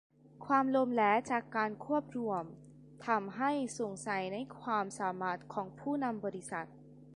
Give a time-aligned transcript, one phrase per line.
[0.45, 2.43] ความล้มเหลวจากการควบรวม
[3.07, 6.67] ทำให้สงสัยในความสามารถของผู้นำบริษัท